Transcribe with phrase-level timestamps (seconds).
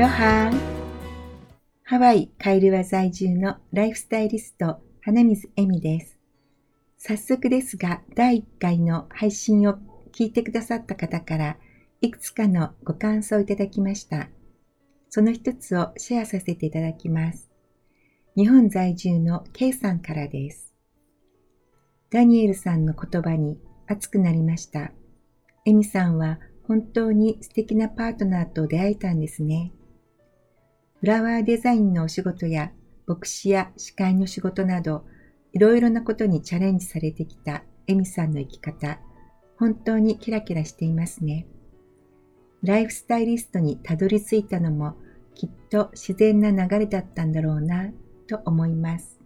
[0.00, 0.50] ロハ
[1.84, 6.18] ハワイ・カイルワ在住のライフスタイリスト、花水恵美です。
[6.96, 9.74] 早速ですが、第1回の配信を
[10.12, 11.58] 聞いてくださった方から、
[12.00, 14.30] いくつかのご感想をいただきました。
[15.10, 17.50] その一つをシェアさせていただきます。
[18.38, 20.72] 日本在住の K さんからです。
[22.08, 24.92] ダニエルさんの言葉に熱くなりました。
[25.66, 29.74] エミさんは本当に素敵なパートナーと出会えたんですね。
[31.00, 32.72] フラワーデザインのお仕事や
[33.06, 35.06] 牧師や司会の仕事など、
[35.54, 39.00] いろいろなことにチャレンジされてきたエミさんの生き方、
[39.58, 41.46] 本当にキラキラしていますね。
[42.62, 44.94] ライフスタイリストにたどり着いたのも
[45.34, 47.90] きっと自然な流れだったんだろうな
[48.28, 49.18] と思います。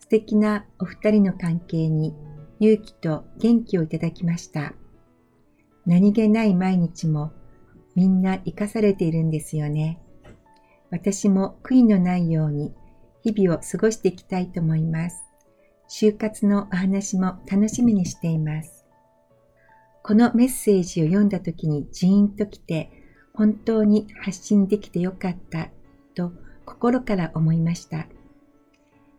[0.00, 2.14] 素敵なお二人の関係に
[2.60, 4.72] 勇気と元気をいただきました。
[5.84, 7.32] 何気ない毎日も
[7.94, 10.00] みんな生かされているんですよね。
[10.90, 12.74] 私も悔いのないように
[13.22, 15.22] 日々を過ごしていきたいと思います。
[15.88, 18.86] 就活のお話も楽しみにしています。
[20.02, 22.90] このメッセージを読んだ時にジーンと来て
[23.34, 25.68] 本当に発信できてよかった
[26.14, 26.32] と
[26.64, 28.06] 心から思いました。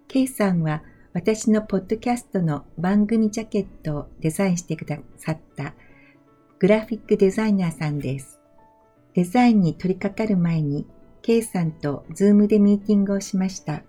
[0.07, 0.83] K さんは
[1.13, 5.73] 私のポッドキャストの番組ジャケットをデザインしてくださった
[6.59, 8.39] グラフィックデザイナーさんです。
[9.13, 10.85] デザインに取り掛かる前に
[11.21, 13.83] K さんと Zoom でミーティングをしました。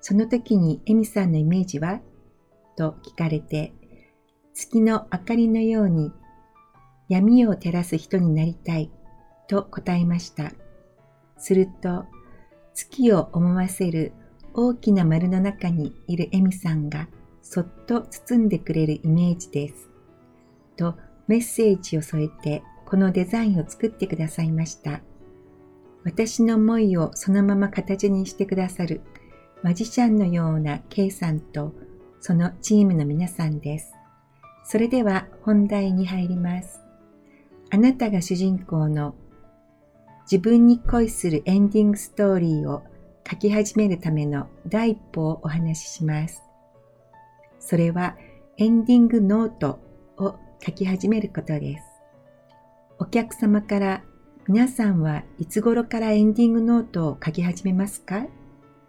[0.00, 2.00] その時にエミさんのイメージは？
[2.76, 3.72] と聞かれて、
[4.54, 6.12] 月の明かりのように
[7.08, 8.90] 闇を照らす人になりたい
[9.48, 10.52] と答えました。
[11.38, 12.04] すると、
[12.74, 14.12] 月を思わせる
[14.52, 17.08] 大きな丸の中にいるエミさんが
[17.42, 19.88] そっと包んでくれるイメージです。
[20.76, 25.00] とメッセージを添えてこのデザインを作ってくださいました。
[26.06, 29.00] 私の思いをそのまま形にしてくださる
[29.64, 31.72] マジシャンのような K さんと
[32.20, 33.92] そのチームの皆さんです。
[34.64, 36.80] それでは本題に入ります。
[37.70, 39.16] あなたが主人公の
[40.30, 42.84] 自分に恋するエンディングストーリーを
[43.28, 46.40] 書き始めるための第一歩をお話しします。
[47.58, 48.16] それは
[48.58, 49.80] エンディングノート
[50.18, 51.84] を書き始めることです。
[53.00, 54.04] お客様から
[54.48, 58.28] 皆さんはいつ頃からエンディングノートを書き始めますか？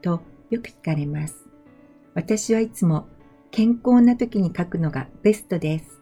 [0.03, 1.47] とよく聞かれます。
[2.13, 3.07] 私はいつも
[3.49, 5.99] 健康な時に書くのがベストです。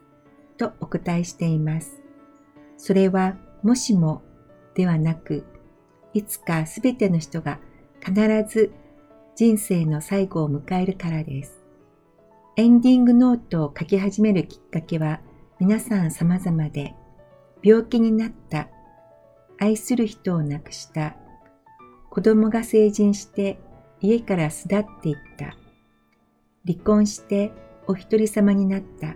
[0.57, 2.01] とお答えしています。
[2.75, 4.23] それはもしも
[4.73, 5.45] ではなく、
[6.13, 7.59] いつかすべての人が
[8.03, 8.13] 必
[8.49, 8.73] ず
[9.38, 11.63] 人生の最後を迎えるからです。
[12.57, 15.21] エンディングノートを書き始めるきっかけは
[15.61, 16.94] 皆さん様々で、
[17.63, 18.67] 病気になった、
[19.59, 21.16] 愛する人を亡くした、
[22.09, 23.59] 子供が成人して
[24.01, 25.55] 家から巣立っていった、
[26.66, 27.51] 離婚して
[27.88, 29.15] お一人様になった、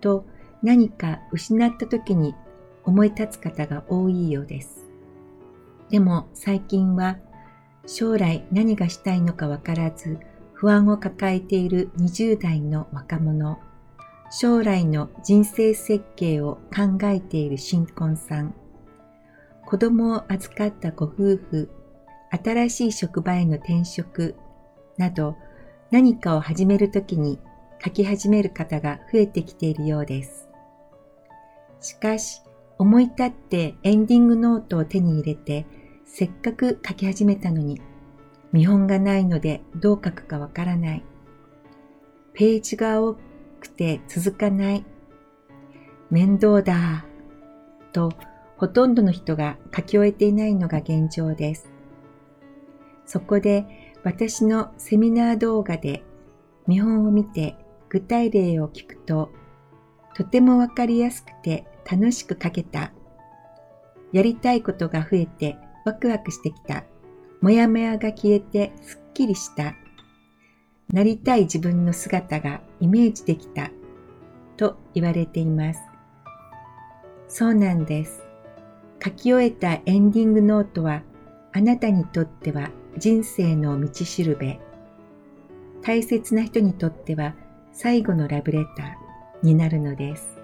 [0.00, 0.26] と
[0.62, 2.34] 何か失った時に
[2.84, 4.84] 思い立つ方が多いようです。
[5.90, 7.18] でも最近は
[7.86, 10.18] 将来何がしたいのかわからず
[10.52, 13.58] 不安を抱えている20代の若者、
[14.30, 18.54] 将来の人生設計を考えている新婚さん、
[19.66, 21.70] 子供を預かったご夫婦、
[22.30, 24.34] 新しい職場への転職
[24.98, 25.36] など
[25.90, 27.38] 何かを始めるときに
[27.82, 30.48] 書き始める方が増えてきているようです。
[31.80, 32.42] しかし、
[32.78, 35.66] 思い立ってエンディングノートを手に入れて、
[36.04, 37.80] せっかく書き始めたのに、
[38.52, 41.04] 見本がないのでどう書くかわからない。
[42.32, 43.16] ページが多
[43.60, 44.84] くて続かない。
[46.10, 47.04] 面倒だ。
[47.92, 48.12] と、
[48.56, 51.70] ほとんどの人が書き終えていないのが現状です。
[53.06, 56.02] そこで私のセミナー動画で
[56.66, 57.56] 見本を見て
[57.88, 59.30] 具体例を聞くと、
[60.14, 62.92] とてもわかりやすくて楽しく書けた。
[64.12, 66.84] やりたいことが増えてワクワクしてきた。
[67.40, 69.74] もやもやが消えてすっきりした。
[70.92, 73.70] なりたい自分の姿がイメージできた。
[74.56, 75.80] と言われています。
[77.28, 78.23] そうなんです。
[79.04, 81.02] 書き終えたエンディングノートは
[81.52, 84.58] あなたにとっては人生の道しるべ。
[85.82, 87.34] 大切な人にとっては
[87.72, 90.38] 最後のラブレターになるのです。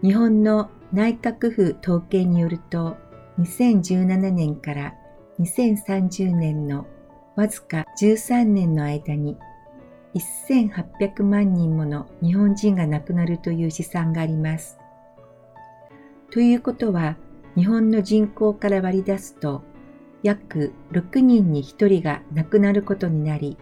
[0.00, 2.96] 日本の内閣府統計によると、
[3.40, 4.94] 2017年から
[5.40, 6.86] 2030年の
[7.34, 9.36] わずか13年の間に
[10.48, 14.77] 1800万人もの日本人が亡くなるという試算があります。
[16.30, 17.16] ということは、
[17.56, 19.62] 日本の人口から割り出すと
[20.22, 23.56] 約6人に1人が亡くなることになり、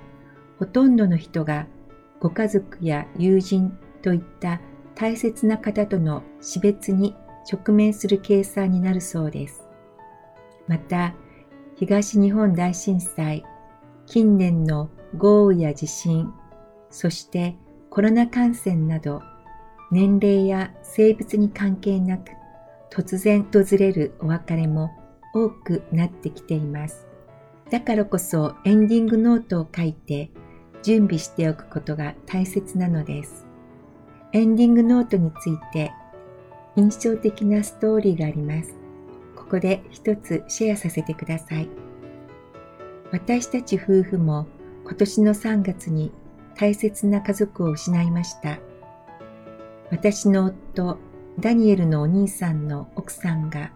[0.58, 1.66] ほとんどの人が
[2.18, 4.60] ご家族や友人といった
[4.94, 7.14] 大切な方との死別に
[7.50, 9.64] 直面する計算になるそうです。
[10.66, 11.14] また、
[11.76, 13.44] 東日本大震災、
[14.06, 16.32] 近年の豪雨や地震、
[16.90, 17.54] そして
[17.90, 19.22] コロナ感染など、
[19.92, 22.32] 年齢や性別に関係なく
[22.96, 24.90] 突然訪れるお別れも
[25.34, 27.06] 多くなってきています。
[27.70, 30.30] だからこそエンディングノートを書いて
[30.82, 33.44] 準備しておくことが大切なのです。
[34.32, 35.92] エンディングノートについて
[36.76, 38.74] 印象的なストーリーがあります。
[39.36, 41.68] ここで一つシェアさせてください。
[43.12, 44.46] 私たち夫婦も
[44.84, 46.12] 今年の3月に
[46.54, 48.58] 大切な家族を失いました。
[49.90, 50.98] 私の夫、
[51.38, 53.70] ダニエルのお兄さんの奥さんが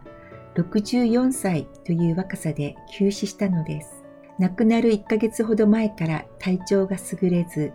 [0.54, 4.02] 64歳という若さで急死したのです。
[4.38, 7.72] 亡くなる1ヶ月ほど前から体調が優れず、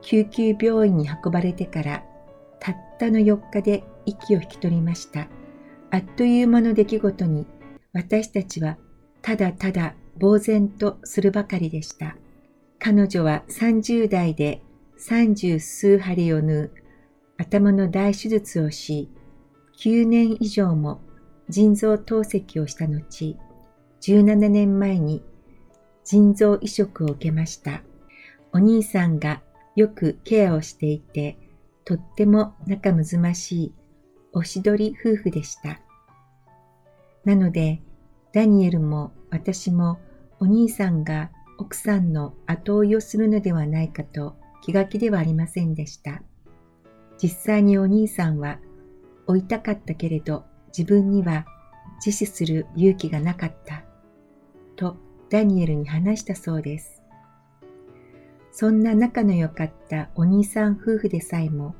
[0.00, 2.02] 救急病院に運ばれてから
[2.60, 5.28] たったの4日で息を引き取りました。
[5.90, 7.46] あっという間の出来事に
[7.92, 8.78] 私たちは
[9.20, 12.16] ただただ呆然とするばかりでした。
[12.78, 14.62] 彼女は30代で
[14.98, 16.83] 30数針を縫う
[17.36, 19.10] 頭の大手術をし、
[19.78, 21.00] 9年以上も
[21.48, 23.36] 腎臓透析をした後、
[24.00, 25.22] 17年前に
[26.04, 27.82] 腎臓移植を受けました。
[28.52, 29.42] お兄さんが
[29.74, 31.38] よくケアをしていて、
[31.84, 33.72] とっても仲睦ましい
[34.32, 35.80] おしどり夫婦でした。
[37.24, 37.82] なので、
[38.32, 39.98] ダニエルも私も
[40.40, 46.22] お兄さんが奥さんの後追いをするのではないかと気が気ではありませんでした。
[47.22, 48.58] 実際にお兄さんは
[49.26, 50.44] 追いたかったけれど
[50.76, 51.46] 自分には
[52.04, 53.84] 自死する勇気がなかった
[54.76, 54.96] と
[55.30, 57.02] ダニエルに話したそうです。
[58.52, 61.74] そんな仲の良かったお兄さん夫婦でさえも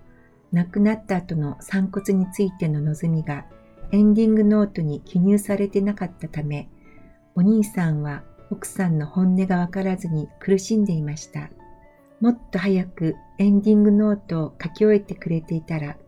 [0.50, 3.44] 亡くなった後の散骨についての望みが
[3.92, 6.68] エンディングノートに記入されてなかったため
[7.36, 11.50] お兄さんは奥さんの本音がわからずに苦しんでいました。
[12.24, 15.98] もっと早くエンディングノートを書き終えてくれていたら、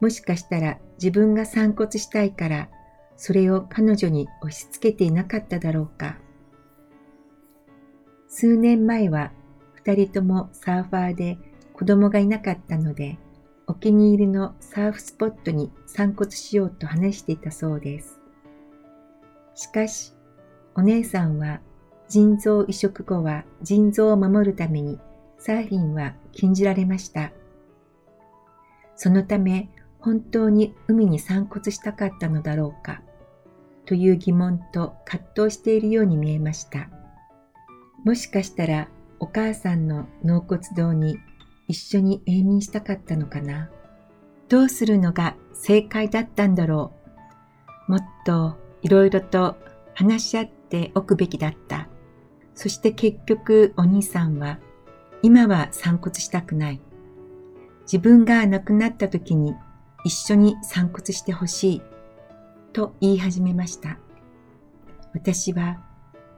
[0.00, 2.70] もしかしたら自分が散骨したいから、
[3.18, 6.16] それを彼女に押し付けていなかっただろうか。
[8.28, 9.30] 数年前は
[9.74, 11.36] 二人ともサーファーで
[11.74, 13.18] 子供がいなかったので、
[13.66, 18.18] お気に入りのサーフスポットに散骨しようと話していたそうです。
[19.54, 20.14] しかし、
[20.74, 21.60] お姉さんは
[22.08, 24.98] 腎臓移植後は腎臓を守るために
[25.38, 27.32] サーフィンは禁じられました。
[28.96, 29.68] そのため
[30.00, 33.02] 本当に海に散骨したかったのだろうか
[33.86, 36.88] という疑問と葛藤しているように見えました。
[38.04, 38.88] もしかしたら
[39.20, 41.18] お母さんの納骨堂に
[41.68, 43.70] 一緒に永眠したかったのかな。
[44.48, 46.92] どうするのが正解だったんだろ
[47.88, 47.92] う。
[47.92, 49.56] もっといろいろと
[49.94, 51.88] 話し合っておくべきだった。
[52.54, 54.58] そして結局お兄さんは
[55.22, 56.80] 今は散骨したくない。
[57.82, 59.54] 自分が亡くなった時に
[60.04, 61.82] 一緒に散骨してほしい。
[62.72, 63.98] と言い始めました。
[65.14, 65.80] 私は、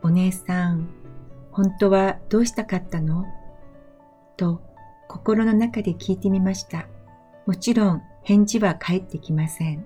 [0.02, 0.88] お姉さん、
[1.52, 3.26] 本当はどうしたかったの？
[4.36, 4.62] と
[5.08, 6.86] 心の中で聞いてみました。
[7.46, 9.84] もちろん返事は返ってきません。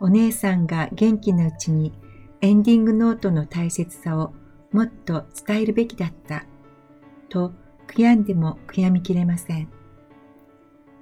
[0.00, 1.92] お姉さんが元気なうちに
[2.40, 4.34] エンディングノートの大切さを
[4.72, 6.44] もっと伝えるべきだった
[7.28, 7.52] と
[7.86, 9.68] 悔やんでも悔やみきれません。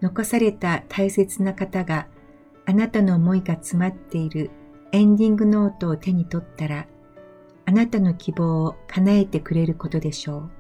[0.01, 2.09] 残された大切な方が
[2.67, 4.51] あなたの思いが詰まっている
[4.93, 6.87] エンディングノートを手に取ったら、
[7.65, 10.51] あなたの希望を叶えてくれることでしょう。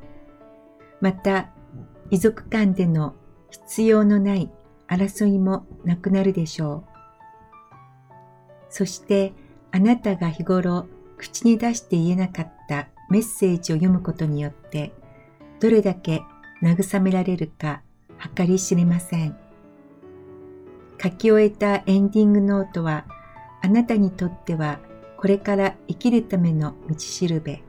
[1.01, 1.51] また、
[2.11, 3.15] 遺族間での
[3.51, 4.51] 必要のない
[4.89, 6.93] 争いもなくなるでしょう。
[8.71, 9.33] そして、
[9.71, 10.87] あなたが日頃
[11.19, 14.93] 口に出して言えなかったメッセージを読むことによって、
[15.63, 16.23] どれだけ
[16.61, 17.83] 慰められるか
[18.35, 19.37] 計り知れません。
[21.01, 23.05] 書き終えたエンディングノートは、
[23.63, 24.81] あなたにとっては
[25.17, 27.63] これから生きるための道しるべ、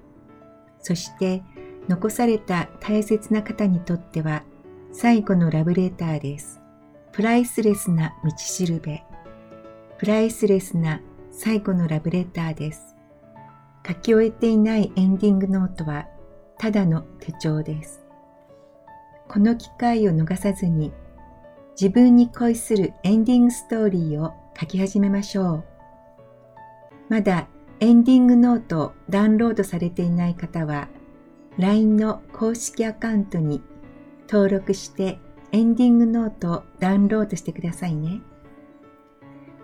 [0.80, 1.44] そして
[1.88, 4.42] 残された大切な方にとっては
[4.92, 6.60] 最後のラブレターです。
[7.12, 9.04] プライスレスな道しるべ、
[10.00, 12.96] プライスレスな最後のラブレターです。
[13.88, 16.08] 書き終えていないエンディングノートは
[16.64, 18.06] ただの手帳です。
[19.28, 20.94] この機会を逃さずに
[21.78, 25.64] 自分に恋するエンディングストーリーを書き始めましょう。
[27.10, 27.50] まだ
[27.82, 30.88] エンディングノートをダウンロードされていない方は、
[31.58, 33.62] LINE の公式アカウントに
[34.32, 35.20] 登録して
[35.52, 38.22] エンディングノートをダウンロードしてくださいね。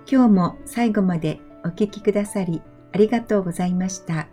[0.06, 4.28] 今日も最後までお聴きくださりありがとうございました。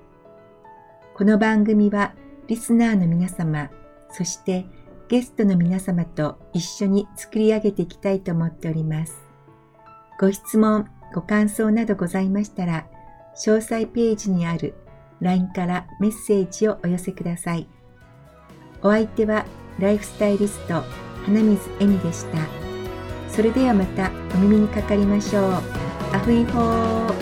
[1.15, 2.17] この番組は
[2.49, 3.71] リスナーの皆様、
[4.11, 4.67] そして
[5.09, 9.17] ゲストの皆様と一緒に作り上げていきたいと思っております。
[10.21, 12.87] ご質問、ご感想などございましたら、
[13.37, 14.75] 詳細ページにある
[15.21, 17.69] LINE からメッセージをお寄せください。
[18.83, 19.45] お相手は
[19.79, 20.83] ライフスタイリスト
[21.25, 22.39] 花水恵美でした。
[23.29, 25.53] それではまたお耳にかかりましょう。
[26.13, 27.16] アフイホー